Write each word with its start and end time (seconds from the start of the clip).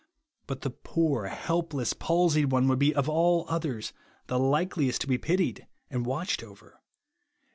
But 0.47 0.61
the 0.61 0.71
poor 0.71 1.27
helpless 1.27 1.93
palsied 1.93 2.51
one 2.51 2.67
would 2.69 2.79
be 2.79 2.91
of 2.95 3.07
all 3.07 3.45
others 3.47 3.93
the 4.25 4.39
likeliest 4.39 5.01
to 5.01 5.07
be 5.07 5.19
pitied 5.19 5.67
and 5.91 6.07
watched 6.07 6.41
over. 6.41 6.81